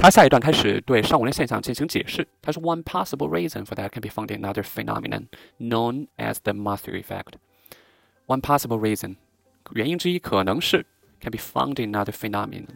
[0.00, 2.26] 他下一段开始对上文的现象进行解释。
[2.40, 5.26] 他说：“One possible reason for that can be found in another phenomenon
[5.58, 7.32] known as the Matthew effect.
[8.28, 9.16] One possible reason，
[9.72, 10.86] 原因之一可能是
[11.20, 12.68] can be found in another phenomenon，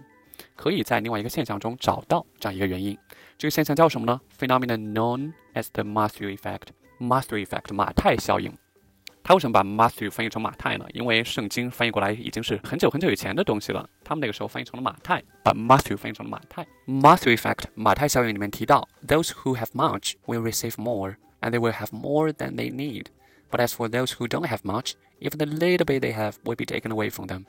[0.57, 2.99] 可以在另外一个现象中找到这样一个原因。
[3.39, 6.71] 这个现象叫什么呢？Phenomenon known as the Matthew effect.
[6.99, 8.53] Matthew effect，马太效应。”
[9.25, 10.85] 他为什么把 Matthew 翻译成马太呢？
[10.93, 13.89] 因为圣经翻译过来已经是很久很久以前的东西了。
[14.03, 16.67] 他们那个时候翻译成了马太，把 Matthew 翻译成了马太。
[16.87, 22.73] Matthew effect 马太效应里面提到，Those who have much will receive more, and they will have more than they
[22.73, 23.07] need.
[23.51, 26.57] But as for those who don't have much, even the little bit they have will
[26.57, 27.45] be taken away from them.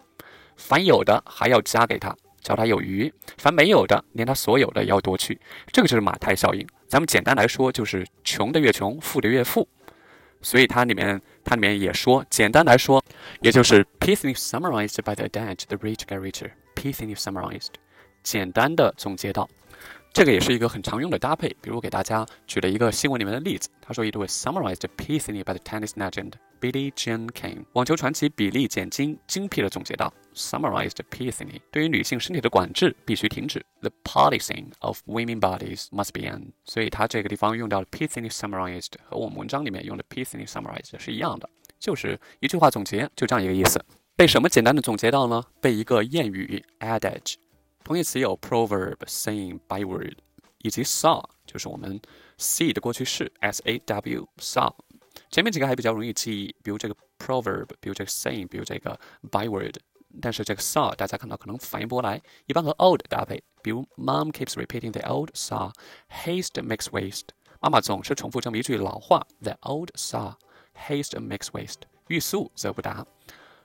[0.55, 5.39] 凡有的还要加给他，叫他有余；凡没有的，连他所有的也要夺去。
[5.71, 6.67] 这个就是马太效应。
[6.87, 9.67] 咱们简单来说，就是穷的越穷，富的越富。
[10.43, 13.03] 所以它里面，它里面也说，简单来说，
[13.41, 16.51] 也就是 piecing summarized by the adage，the rich get richer。
[16.75, 17.69] piecing summarized，
[18.23, 19.49] 简单的总结到，
[20.13, 21.49] 这个也是一个很常用的搭配。
[21.59, 26.33] 比如给大家举了一个新闻里面的例子，他说，it was summarized piecing by the tennis legend。
[26.61, 33.65] Billie Jean King，网球传奇比利·简金精辟的总结道：“Summarized piecing，对于女性身体的管制必须停止。
[33.81, 43.83] The policing of women bodies must be end。”所以他这个地方用到了 piecing summarized，和我们文章里面用的 piecing summarized 是一样的，就是一句话总结，就这样一个意思。
[44.15, 45.43] 被什么简单的总结到呢？
[45.59, 47.33] 被一个谚语 adage，
[47.84, 50.16] 同义词有 proverb、saying、byword，
[50.58, 52.00] 以及 saw，就是我们
[52.38, 54.72] see 的过去式 s a w saw。
[55.30, 58.98] 前面几个还比较容易记忆，比如这个 proverb，比如这个 saying，比如这个
[59.30, 59.74] byword。
[60.22, 67.28] 但是这个 saw 大家看到可能反应不过来，一般和 old 搭配，比如 Mom keeps repeating the old saw，haste makes waste。
[67.60, 71.82] 妈妈总是重复这么一句老话：the old saw，haste makes waste。
[72.06, 73.06] 欲速则不达。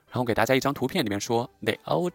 [0.08, 2.12] 然后给大家一张图片，里面说 the old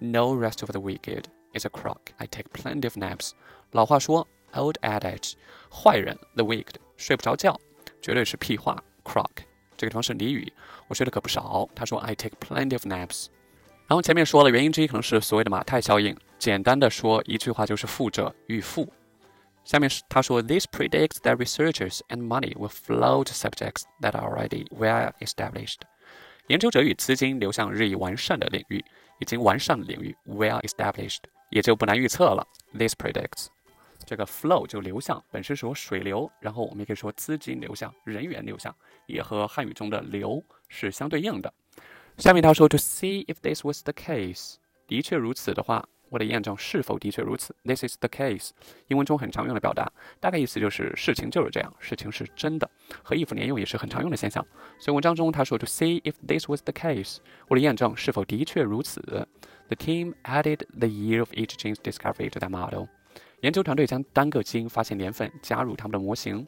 [0.00, 3.32] adage，no rest for the wicked is a crock。I take plenty of naps。
[3.72, 5.34] 老话说 old adage，
[5.70, 7.58] 坏人 the wicked 睡不着觉。
[8.00, 9.30] 绝对是屁话，crock。
[9.76, 10.52] 这个地方是俚语，
[10.88, 11.68] 我睡的可不少。
[11.74, 13.26] 他说 I take plenty of naps。
[13.86, 16.16] 然后前面说了，原因之一可能是所谓的马太效应。
[16.38, 18.92] 简单的说，一句话就是富者愈富。
[19.64, 25.78] 下面是他说，This predicts that researchers and money will flow to subjects that are already well established。
[26.48, 28.84] 研究者与资金流向日益完善的领域，
[29.19, 32.47] 已经完善的领域，well established，也就不难预测了。
[32.73, 33.47] This predicts。
[34.05, 38.73] 这个 flow 就流向，本身说水流，然后我们也可以说资金流向、人员流向，
[39.05, 41.53] 也和汉语中的流是相对应的。
[42.17, 44.55] 下面他说，to see if this was the case，
[44.87, 47.54] 的确如此的话，我得验证是否的确如此。
[47.64, 48.50] This is the case，
[48.88, 52.70] 英文中很常用的表达，大概意思就是事情就是这样，事情是真的，
[53.02, 54.46] 和 if 连用也是很常用的现象。
[54.78, 57.16] 所以文章中他说，to see if this was the case，
[57.48, 59.00] 我得验证是否的确如此。
[59.68, 62.88] The team added the year of each gene's discovery to their model。
[63.40, 66.46] 研究团队将单个基因发现年份加入他们的模型，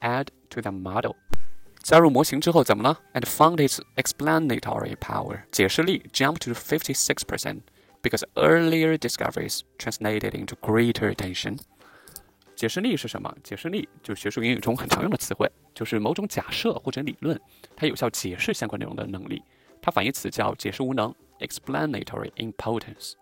[0.00, 1.12] add to the model。
[1.82, 2.98] 加入模型之后怎么了？
[3.12, 7.60] And found its explanatory power，解释力 jumped to fifty six percent
[8.01, 11.57] Because earlier discoveries translated into greater attention。
[12.55, 13.33] 解释力是什么？
[13.43, 17.39] 解释力就是学术英语中很常用的词汇，就是某种假设或者理论，
[17.75, 19.41] 它有效解释相关内容的能力。
[19.81, 23.13] 它反义词叫解释无能，explanatory impotence。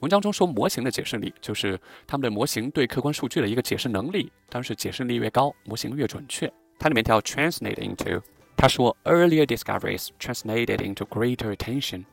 [0.00, 4.32] 文章中说，模型的解释力就是他们的模型对客观数据的一个解释能力。
[4.48, 6.50] 当然是解释力越高，模型越准确。
[6.78, 8.22] 它里面叫 translate into，
[8.56, 12.04] 他说 earlier discoveries translated into greater attention，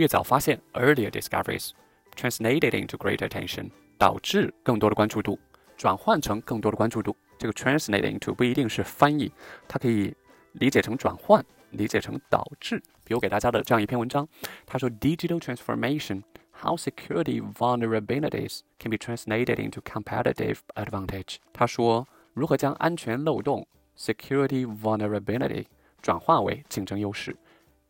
[0.00, 1.72] 越早发现 earlier discoveries
[2.16, 5.38] translated into greater attention，导致更多的关注度，
[5.76, 7.14] 转换成更多的关注度。
[7.38, 9.30] 这个 translate into 不一定是翻译，
[9.68, 10.14] 它可以
[10.52, 12.82] 理解成转换，理解成导致。
[13.04, 14.26] 比如给大家的这样一篇文章，
[14.64, 16.22] 他说 digital transformation。
[16.62, 21.36] how security vulnerabilities can be translated into competitive advantage。
[21.52, 23.66] 他说，如何将安全漏洞
[23.96, 25.64] security vulnerability
[26.02, 27.36] 转化为竞争优势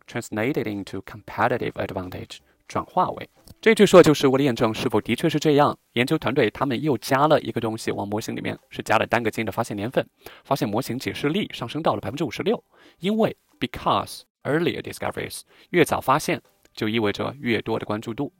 [0.09, 2.38] ，translated into competitive advantage
[2.68, 3.30] 转化为。
[3.62, 5.78] 这句说的就是为了验证是否的确是这样。
[5.94, 10.07] 研究团队他们又加了一个东西往模型里面，是加了单个基因的发现年份，
[10.44, 12.63] 发现模型解释力上升到了百分之五十六。
[13.00, 16.42] 因为 because earlier discoveries 越早发现，
[16.74, 18.31] 就意味着越多的关注度。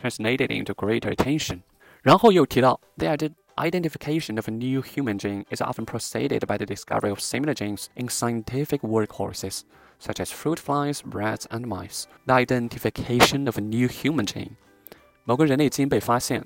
[0.00, 1.60] translated into greater attention.
[2.02, 3.08] 然后又提到，the
[3.56, 7.86] identification of a new human gene is often preceded by the discovery of similar genes
[7.96, 9.62] in scientific workhorses,
[10.02, 12.04] such as fruit flies, rats, and mice.
[12.26, 14.52] The identification of a new human gene，
[15.24, 16.44] 某个人类基因被发现，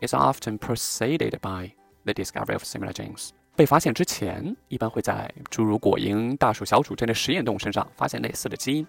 [0.00, 1.72] is often preceded by
[2.04, 3.30] the discovery of similar genes。
[3.56, 8.86] 被发现之前，一般会在诸如果蝇、大鼠、小鼠这类实验动物身上发现类似的基因。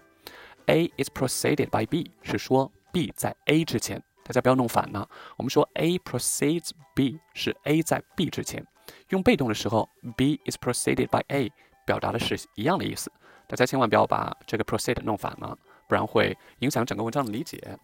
[0.66, 4.02] A is preceded by B 是说 B 在 A 之前。
[4.24, 5.08] 大家不要弄反了。
[5.36, 8.64] 我们说 A precedes B 是 A 在 B 之前，
[9.08, 11.52] 用被动的时候，B is preceded by A，
[11.84, 13.10] 表达的是一样的意思。
[13.47, 15.57] 大家千万不要把这个 precede 弄反了，
[15.87, 17.77] 不然会影响整个文章的理解。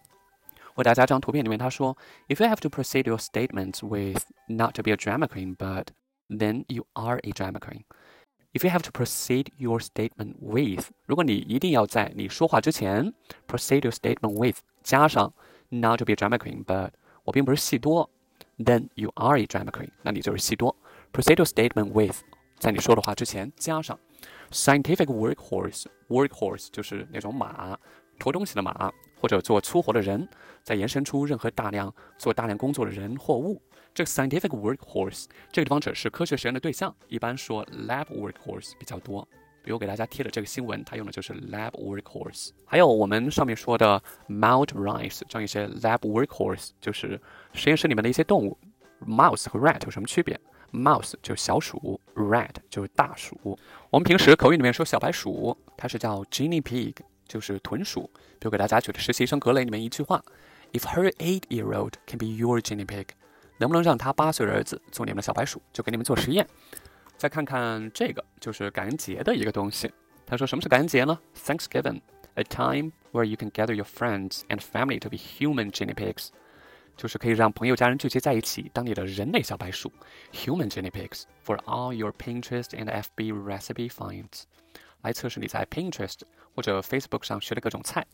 [0.75, 1.95] 我大家这张图片里面他说
[2.27, 5.88] ，If you have to precede your statements with not to be a drama queen, but
[6.30, 7.83] then you are a drama queen.
[8.54, 13.13] If you have to precede your statement with，如果你一定要在你说话之前
[13.48, 15.33] precede your statement with 加上
[15.69, 16.92] not to be a drama queen, but
[17.24, 18.09] 我并不是戏多
[18.57, 20.75] ，then you are a drama queen，那你就是戏多。
[21.13, 22.18] Precede your statement with
[22.59, 24.00] 在你说的话之前加上
[24.54, 27.78] scientific workhorse，workhorse 就是那种马，
[28.20, 30.28] 驮东西的马，或者做粗活的人，
[30.64, 33.62] 再延伸出任何大量做大量工作的人或物。
[33.94, 39.28] 这个 scientific workhorse 这个地方指的是科学实验的对象，一般说 lab workhorse 比较多。
[39.64, 42.50] 比如给大家贴的这个新闻，它用的就是 lab workhorse。
[42.66, 47.22] 还有我们上面说的 mount rice 这样一些 lab workhorse，就是
[47.54, 48.58] 实验室里面的一些动物。
[49.06, 50.40] Mouse 和 rat 有什么区别
[50.72, 53.58] ？mouse 就是小鼠，rat 就是大鼠。
[53.90, 56.96] 我们平时口语里面说小白鼠，它是叫 guinea pig，
[57.28, 58.10] 就是豚鼠。
[58.40, 60.24] 比如给大家举的实习生格雷里面一句话
[60.72, 63.08] ：If her eight-year-old can be your guinea pig。
[63.60, 66.46] 能不能让他八岁的儿子做你们的小白鼠，就给你们做实验。
[67.16, 69.90] 再看看这个，就是感恩节的一个东西。
[70.26, 76.30] 他说什么是感恩节呢？Thanksgiving，a time where you can gather your friends and family to be human guinea pigs，
[76.97, 79.93] 就是可以让朋友家人聚集在一起，当你的人类小白鼠，
[80.32, 84.43] human guinea pigs for all your Pinterest and FB recipe finds，
[85.03, 86.20] 来测试你在 Pinterest
[86.55, 88.06] 或者 Facebook 上学的各种菜。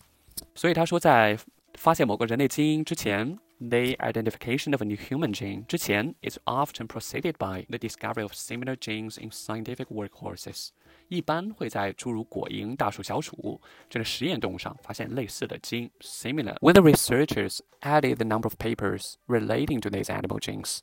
[0.54, 1.38] 所以他说在
[1.74, 9.18] 发现某个人类基因之前，the identification of a new human gene 之前，is often preceded by the discovery of similar genes
[9.18, 10.68] in scientific workhorses。
[11.08, 20.78] 一般会在诸如果蝇、大鼠、小鼠这类实验动物上发现类似的基因 （similar）。When the researchers added the number of papers relating to these animal genes，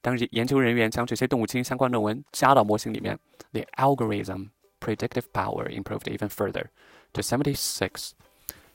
[0.00, 3.18] 当研究人员将这些动物基因相关论文加到模型里面，
[3.52, 4.50] the algorithm
[4.80, 6.66] predictive power improved even further
[7.12, 8.10] to seventy six。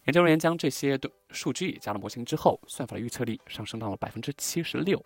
[0.06, 5.04] 研究人员将这些的数据加了模型之后，算法的预测力上升到了百分之七十六，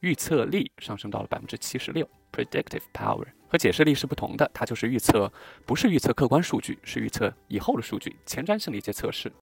[0.00, 2.08] 预测力上升到了百分之七十六。
[2.32, 5.32] Predictive power 和解释力是不同的，它就是预测，
[5.64, 9.32] 不是预测客观数据，是预测以后的数据，前瞻性的一些测试。